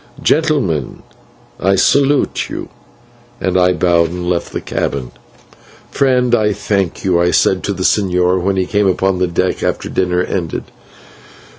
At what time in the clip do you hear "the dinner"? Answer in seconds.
9.89-10.17